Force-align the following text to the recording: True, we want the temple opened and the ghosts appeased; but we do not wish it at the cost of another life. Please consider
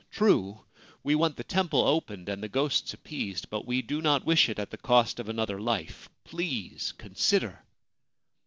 True, 0.09 0.65
we 1.03 1.13
want 1.13 1.37
the 1.37 1.43
temple 1.43 1.83
opened 1.87 2.27
and 2.27 2.41
the 2.41 2.47
ghosts 2.49 2.91
appeased; 2.91 3.51
but 3.51 3.67
we 3.67 3.83
do 3.83 4.01
not 4.01 4.25
wish 4.25 4.49
it 4.49 4.57
at 4.57 4.71
the 4.71 4.77
cost 4.79 5.19
of 5.19 5.29
another 5.29 5.61
life. 5.61 6.09
Please 6.25 6.91
consider 6.97 7.59